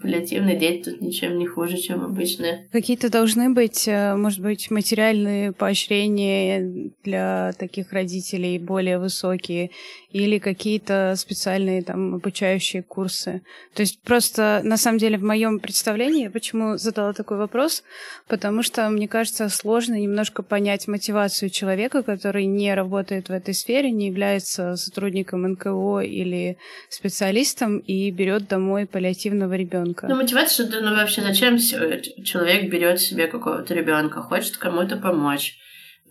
[0.00, 2.68] Паллиативные дети тут ничем не хуже, чем обычные.
[2.70, 9.70] Какие-то должны быть, э, может быть, материальные поощрения для таких родителей более высокие
[10.12, 13.42] или какие-то специальные там обучающие курсы.
[13.74, 17.82] То есть просто на самом деле в моем представлении, почему задала такой вопрос,
[18.28, 23.90] потому что мне кажется сложно немножко понять мотивацию человека, который не работает в этой сфере,
[23.90, 30.06] не является сотрудником НКО или специалистом и берет домой паллиативного ребенка.
[30.08, 35.58] Ну, мотивация, ну вообще зачем человек берет себе какого-то ребенка, хочет кому-то помочь.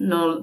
[0.03, 0.39] Но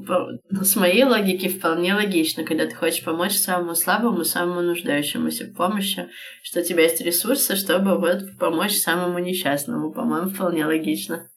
[0.51, 5.55] ну, с моей логики вполне логично, когда ты хочешь помочь самому слабому, самому нуждающемуся в
[5.55, 6.09] помощи,
[6.43, 9.93] что у тебя есть ресурсы, чтобы вот помочь самому несчастному.
[9.93, 11.29] По-моему, вполне логично.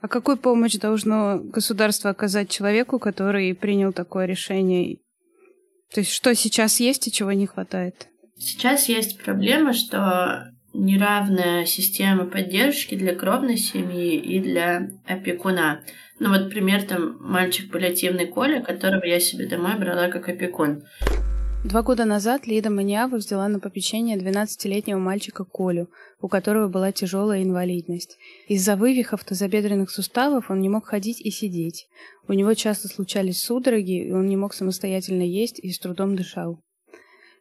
[0.00, 4.98] А какую помощь должно государство оказать человеку, который принял такое решение
[5.94, 8.08] то есть что сейчас есть и чего не хватает?
[8.38, 15.82] Сейчас есть проблема, что неравная система поддержки для кровной семьи и для опекуна.
[16.22, 20.84] Ну вот пример там мальчик паллиативный Коля, которого я себе домой брала как опекун.
[21.64, 27.42] Два года назад Лида Маниава взяла на попечение 12-летнего мальчика Колю, у которого была тяжелая
[27.42, 28.18] инвалидность.
[28.46, 31.88] Из-за вывихов тазобедренных суставов он не мог ходить и сидеть.
[32.28, 36.60] У него часто случались судороги, и он не мог самостоятельно есть и с трудом дышал.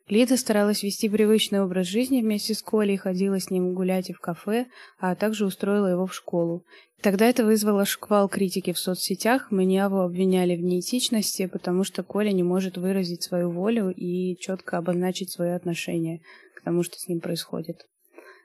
[0.07, 4.19] Лида старалась вести привычный образ жизни вместе с Колей, ходила с ним гулять и в
[4.19, 4.67] кафе,
[4.99, 6.65] а также устроила его в школу.
[7.01, 12.43] Тогда это вызвало шквал критики в соцсетях, Маниаву обвиняли в неэтичности, потому что Коля не
[12.43, 16.21] может выразить свою волю и четко обозначить свои отношения
[16.55, 17.87] к тому, что с ним происходит.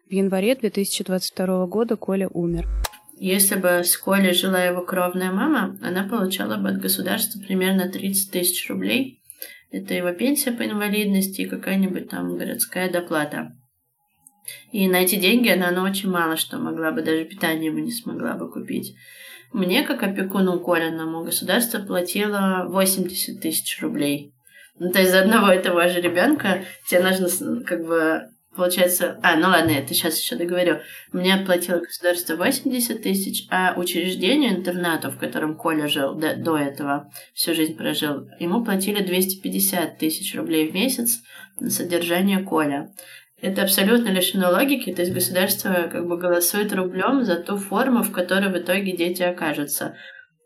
[0.09, 2.67] В январе 2022 года Коля умер.
[3.19, 8.31] Если бы в школе жила его кровная мама, она получала бы от государства примерно 30
[8.31, 9.21] тысяч рублей.
[9.71, 13.53] Это его пенсия по инвалидности и какая-нибудь там городская доплата.
[14.71, 17.91] И на эти деньги она, она очень мало что могла бы, даже питание бы не
[17.91, 18.95] смогла бы купить.
[19.53, 24.33] Мне, как опекуну Колиному, государство платило 80 тысяч рублей.
[24.79, 29.19] Ну, то есть за одного и того же ребенка тебе нужно как бы получается...
[29.23, 30.79] А, ну ладно, это сейчас еще договорю.
[31.13, 37.13] Мне оплатило государство 80 тысяч, а учреждению интернату, в котором Коля жил до, до этого,
[37.35, 41.21] всю жизнь прожил, ему платили 250 тысяч рублей в месяц
[41.61, 42.91] на содержание Коля.
[43.41, 48.11] Это абсолютно лишено логики, то есть государство как бы голосует рублем за ту форму, в
[48.11, 49.97] которой в итоге дети окажутся.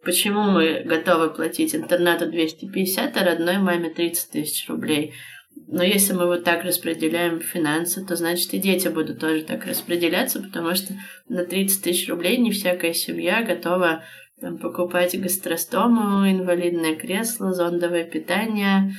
[0.02, 5.14] Почему мы готовы платить интернату 250, а родной маме 30 тысяч рублей?
[5.72, 10.42] Но если мы вот так распределяем финансы, то значит и дети будут тоже так распределяться,
[10.42, 10.94] потому что
[11.28, 14.02] на 30 тысяч рублей не всякая семья готова
[14.40, 18.92] там, покупать гастростому, инвалидное кресло, зондовое питание,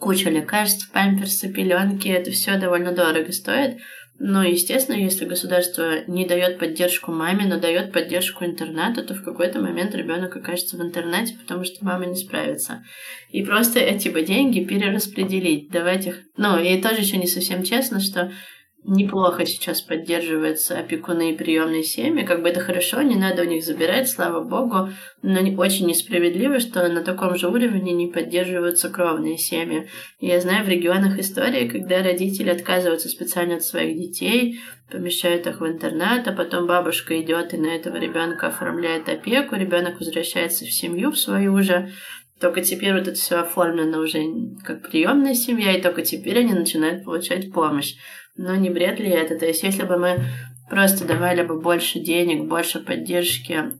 [0.00, 3.78] куча лекарств, памперсы, пеленки, это все довольно дорого стоит.
[4.24, 9.60] Но, естественно, если государство не дает поддержку маме, но дает поддержку интернату, то в какой-то
[9.60, 12.84] момент ребенок окажется в интернате, потому что мама не справится.
[13.30, 16.20] И просто эти бы деньги перераспределить, давать их...
[16.36, 18.30] Ну, и тоже еще не совсем честно, что
[18.84, 22.24] неплохо сейчас поддерживаются опекуны и приемные семьи.
[22.24, 24.90] Как бы это хорошо, не надо у них забирать, слава богу.
[25.22, 29.88] Но очень несправедливо, что на таком же уровне не поддерживаются кровные семьи.
[30.18, 35.66] Я знаю в регионах истории, когда родители отказываются специально от своих детей, помещают их в
[35.66, 41.12] интернат, а потом бабушка идет и на этого ребенка оформляет опеку, ребенок возвращается в семью
[41.12, 41.92] в свою же.
[42.40, 44.20] Только теперь вот это все оформлено уже
[44.64, 47.94] как приемная семья, и только теперь они начинают получать помощь.
[48.36, 49.38] Но не бред ли это?
[49.38, 50.20] То есть, если бы мы
[50.70, 53.72] просто давали бы больше денег, больше поддержки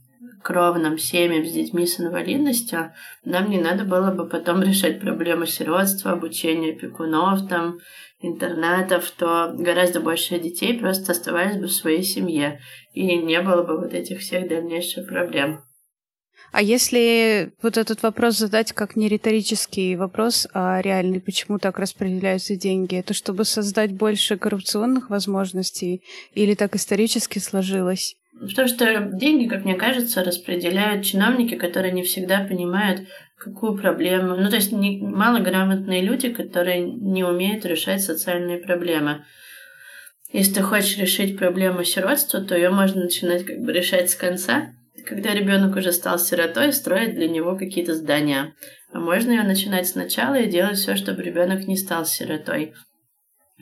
[0.43, 2.93] кровным семьям с детьми с инвалидностью,
[3.25, 7.79] нам не надо было бы потом решать проблемы сиротства, обучения опекунов, там,
[8.21, 12.61] интернатов, то гораздо больше детей просто оставались бы в своей семье,
[12.93, 15.65] и не было бы вот этих всех дальнейших проблем.
[16.53, 22.57] А если вот этот вопрос задать как не риторический вопрос, а реальный, почему так распределяются
[22.57, 26.03] деньги, это чтобы создать больше коррупционных возможностей
[26.35, 28.17] или так исторически сложилось?
[28.39, 34.37] Потому что деньги, как мне кажется, распределяют чиновники, которые не всегда понимают, какую проблему.
[34.37, 39.25] Ну, то есть не, малограмотные люди, которые не умеют решать социальные проблемы.
[40.33, 44.75] Если ты хочешь решить проблему сиротства, то ее можно начинать как бы решать с конца,
[45.07, 48.55] когда ребенок уже стал сиротой, строить для него какие-то здания.
[48.93, 52.75] А можно ее начинать сначала и делать все, чтобы ребенок не стал сиротой.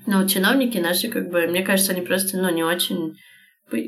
[0.07, 3.17] Но чиновники наши, как бы, мне кажется, они просто, ну, не очень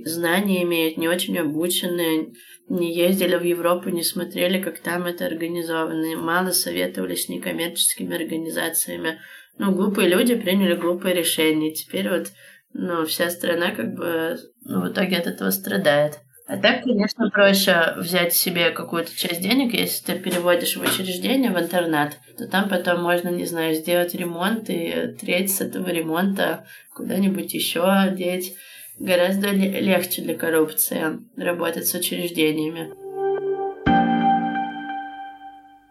[0.05, 2.33] знания имеют, не очень обучены,
[2.68, 9.18] не ездили в Европу, не смотрели, как там это организовано, мало советовались с некоммерческими организациями.
[9.59, 11.74] Ну, глупые люди приняли глупые решения.
[11.74, 12.28] Теперь вот,
[12.72, 16.20] ну, вся страна как бы, ну, в итоге от этого страдает.
[16.46, 21.59] А так, конечно, проще взять себе какую-то часть денег, если ты переводишь в учреждение, в
[21.59, 27.55] интернат, то там потом можно, не знаю, сделать ремонт и треть с этого ремонта куда-нибудь
[27.55, 28.55] еще деть.
[28.98, 32.92] Гораздо легче для коррупции работать с учреждениями.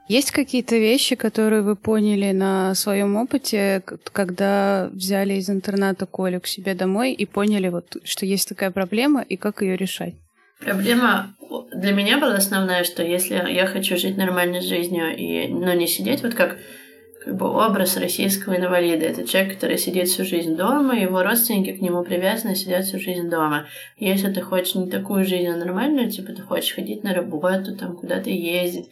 [0.08, 6.48] Есть какие-то вещи, которые вы поняли на своем опыте, когда взяли из интерната Колю к
[6.48, 10.16] себе домой и поняли, вот, что есть такая проблема и как ее решать?
[10.62, 11.36] Проблема
[11.74, 16.22] для меня была основная, что если я хочу жить нормальной жизнью и ну, не сидеть
[16.22, 16.58] вот как
[17.24, 19.06] как бы образ российского инвалида.
[19.06, 23.30] Это человек, который сидит всю жизнь дома, его родственники к нему привязаны, сидят всю жизнь
[23.30, 23.68] дома.
[23.98, 27.96] Если ты хочешь не такую жизнь, а нормальную, типа ты хочешь ходить на работу, там
[27.96, 28.90] куда-то ездить,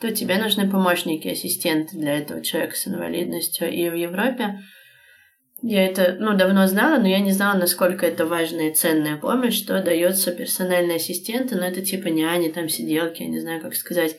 [0.00, 3.70] то тебе нужны помощники, ассистенты для этого человека с инвалидностью.
[3.70, 4.60] И в Европе
[5.62, 9.56] я это, ну, давно знала, но я не знала, насколько это важная и ценная помощь,
[9.56, 14.16] что дается персональные ассистенты, но это типа няни, там сиделки, я не знаю, как сказать.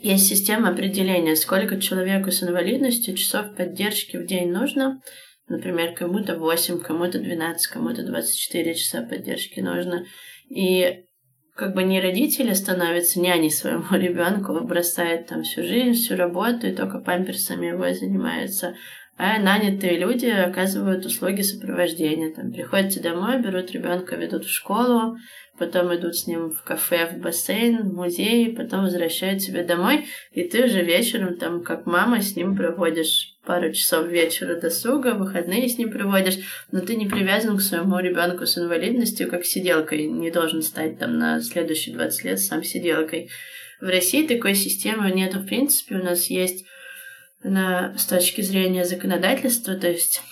[0.00, 5.02] Есть система определения, сколько человеку с инвалидностью часов поддержки в день нужно.
[5.48, 10.06] Например, кому-то 8, кому-то 12, кому-то 24 часа поддержки нужно.
[10.48, 11.04] И
[11.54, 16.74] как бы не родители становятся няней своему ребенку, бросает там всю жизнь, всю работу и
[16.74, 18.76] только памперсами его занимаются,
[19.16, 22.32] а нанятые люди оказывают услуги сопровождения.
[22.32, 25.16] Там приходите домой, берут ребенка, ведут в школу,
[25.58, 30.44] потом идут с ним в кафе, в бассейн, в музей, потом возвращают тебя домой, и
[30.44, 35.78] ты уже вечером там как мама с ним проводишь пару часов вечера досуга, выходные с
[35.78, 36.38] ним проводишь,
[36.70, 41.18] но ты не привязан к своему ребенку с инвалидностью, как сиделкой, не должен стать там
[41.18, 43.30] на следующие 20 лет сам сиделкой.
[43.80, 46.64] В России такой системы нету в принципе, у нас есть
[47.44, 50.22] на, с точки зрения законодательства, то есть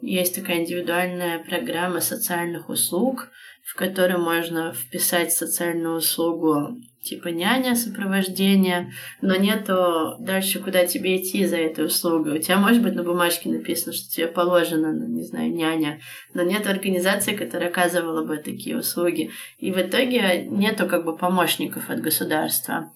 [0.00, 3.28] есть такая индивидуальная программа социальных услуг,
[3.64, 8.92] в которой можно вписать социальную услугу типа няня, сопровождение,
[9.22, 12.38] но нету дальше, куда тебе идти за этой услугой.
[12.38, 16.00] У тебя может быть на бумажке написано, что тебе положено, ну, не знаю, няня,
[16.34, 19.30] но нет организации, которая оказывала бы такие услуги.
[19.58, 22.92] И в итоге нету как бы помощников от государства.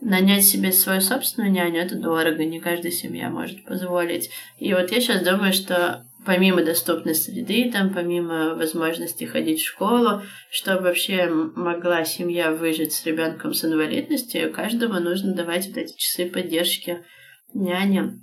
[0.00, 4.30] Нанять себе свою собственную няню это дорого, не каждая семья может позволить.
[4.58, 10.22] И вот я сейчас думаю, что помимо доступной среды, там, помимо возможности ходить в школу,
[10.50, 16.26] чтобы вообще могла семья выжить с ребенком с инвалидностью, каждому нужно давать вот эти часы
[16.26, 17.04] поддержки
[17.52, 18.20] няне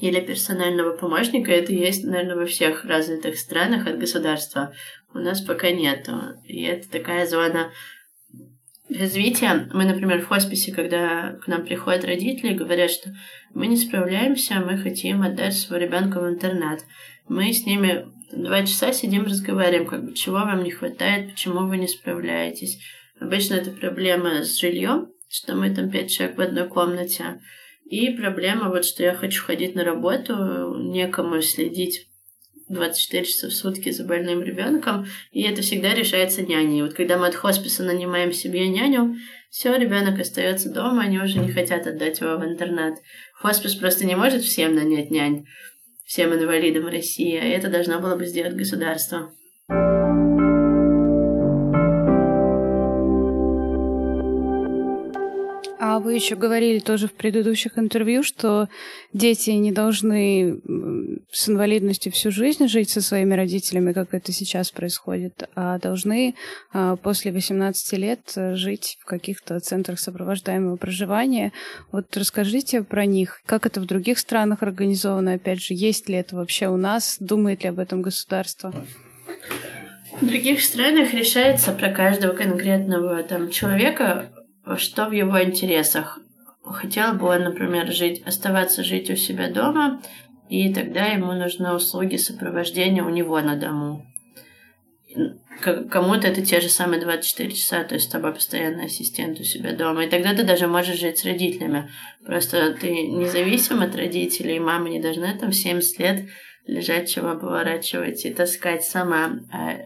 [0.00, 1.52] или персонального помощника.
[1.52, 4.74] Это есть, наверное, во всех развитых странах от государства.
[5.12, 6.12] У нас пока нету.
[6.44, 7.70] И это такая зона
[8.98, 9.68] развития.
[9.72, 13.14] Мы, например, в хосписе, когда к нам приходят родители, говорят, что
[13.52, 16.84] мы не справляемся, мы хотим отдать своего ребенка в интернат
[17.28, 21.78] мы с ними два часа сидим, разговариваем, как бы, чего вам не хватает, почему вы
[21.78, 22.80] не справляетесь.
[23.20, 27.40] Обычно это проблема с жильем, что мы там пять человек в одной комнате.
[27.84, 32.08] И проблема вот, что я хочу ходить на работу, некому следить
[32.68, 36.82] 24 часа в сутки за больным ребенком, и это всегда решается няней.
[36.82, 39.16] Вот когда мы от хосписа нанимаем себе няню,
[39.50, 42.94] все, ребенок остается дома, они уже не хотят отдать его в интернат.
[43.34, 45.46] Хоспис просто не может всем нанять нянь
[46.04, 49.32] всем инвалидам России, а это должно было бы сделать государство.
[55.94, 58.68] А вы еще говорили тоже в предыдущих интервью, что
[59.12, 60.58] дети не должны
[61.30, 66.34] с инвалидностью всю жизнь жить со своими родителями, как это сейчас происходит, а должны
[66.72, 68.18] а, после 18 лет
[68.54, 71.52] жить в каких-то центрах сопровождаемого проживания.
[71.92, 76.34] Вот расскажите про них, как это в других странах организовано, опять же, есть ли это
[76.34, 78.74] вообще у нас, думает ли об этом государство?
[80.20, 84.30] В других странах решается про каждого конкретного там человека
[84.76, 86.18] что в его интересах.
[86.64, 90.00] Хотел бы он, например, жить, оставаться жить у себя дома,
[90.48, 94.06] и тогда ему нужны услуги сопровождения у него на дому.
[95.60, 99.72] Кому-то это те же самые 24 часа, то есть с тобой постоянный ассистент у себя
[99.72, 100.04] дома.
[100.04, 101.90] И тогда ты даже можешь жить с родителями.
[102.26, 106.28] Просто ты независим от родителей, мама не должна там 70 лет
[106.66, 109.40] лежать, чего поворачивать и таскать сама.
[109.52, 109.76] А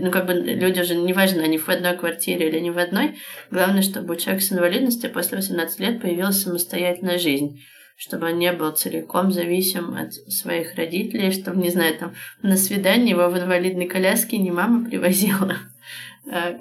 [0.00, 3.16] ну, как бы люди уже, неважно, они в одной квартире или не в одной,
[3.50, 7.60] главное, чтобы у человека с инвалидностью после 18 лет появилась самостоятельная жизнь
[7.96, 13.10] чтобы он не был целиком зависим от своих родителей, чтобы, не знаю, там, на свидание
[13.10, 15.56] его в инвалидной коляске не мама привозила,
[16.30, 16.58] а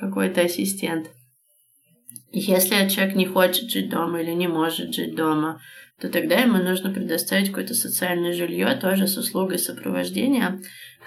[0.00, 1.08] какой-то ассистент.
[2.32, 5.60] Если человек не хочет жить дома или не может жить дома,
[6.02, 10.60] то тогда ему нужно предоставить какое-то социальное жилье, тоже с услугой сопровождения.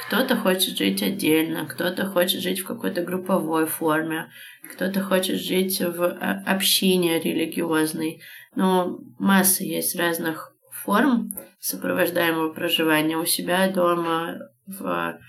[0.08, 4.32] Кто-то хочет жить отдельно, кто-то хочет жить в какой-то групповой форме,
[4.74, 8.22] кто-то хочет жить в а, общине религиозной.
[8.56, 15.20] Но масса есть разных форм сопровождаемого проживания у себя дома, в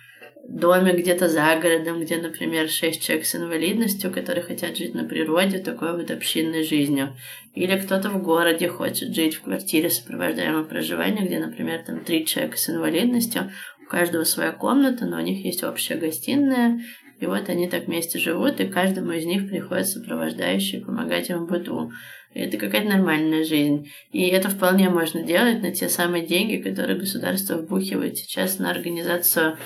[0.48, 5.58] доме где-то за городом, где, например, шесть человек с инвалидностью, которые хотят жить на природе,
[5.58, 7.16] такой вот общинной жизнью.
[7.54, 12.58] Или кто-то в городе хочет жить в квартире сопровождаемого проживания, где, например, там три человека
[12.58, 13.50] с инвалидностью,
[13.84, 16.80] у каждого своя комната, но у них есть общая гостиная,
[17.18, 21.48] и вот они так вместе живут, и каждому из них приходит сопровождающий помогать им в
[21.48, 21.90] быту.
[22.34, 23.90] И это какая-то нормальная жизнь.
[24.12, 29.56] И это вполне можно делать на те самые деньги, которые государство вбухивает сейчас на организацию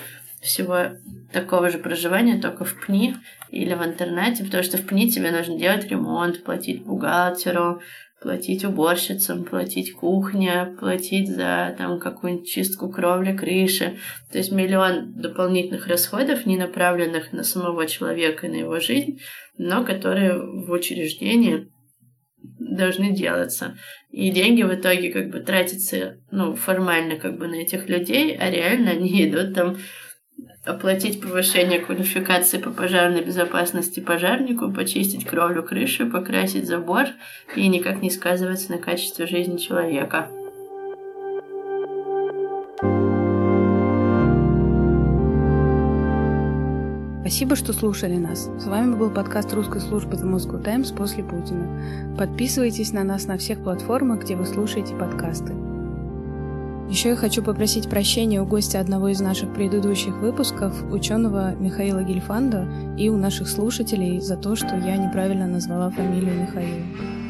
[0.41, 0.97] всего
[1.31, 3.15] такого же проживания, только в ПНИ
[3.49, 7.81] или в интернете, потому что в ПНИ тебе нужно делать ремонт, платить бухгалтеру,
[8.21, 13.97] платить уборщицам, платить кухне, платить за там какую-нибудь чистку кровли, крыши.
[14.31, 19.21] То есть миллион дополнительных расходов, не направленных на самого человека и на его жизнь,
[19.57, 21.71] но которые в учреждении
[22.59, 23.77] должны делаться.
[24.11, 28.49] И деньги в итоге как бы тратятся, ну, формально как бы на этих людей, а
[28.49, 29.77] реально они идут там
[30.65, 37.05] оплатить повышение квалификации по пожарной безопасности пожарнику, почистить кровлю крыши, покрасить забор
[37.55, 40.29] и никак не сказывается на качестве жизни человека.
[47.21, 48.49] Спасибо, что слушали нас.
[48.59, 52.15] С вами был подкаст русской службы The Moscow Times после Путина.
[52.17, 55.53] Подписывайтесь на нас на всех платформах, где вы слушаете подкасты.
[56.91, 62.67] Еще я хочу попросить прощения у гостя одного из наших предыдущих выпусков, ученого Михаила Гельфанда,
[62.97, 67.20] и у наших слушателей за то, что я неправильно назвала фамилию Михаила.